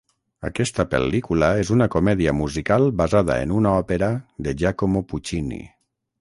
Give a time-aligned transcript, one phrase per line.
[0.47, 4.11] Aquesta pel·lícula és una comèdia musical basada en una òpera
[4.49, 5.63] de Giacomo Puccini.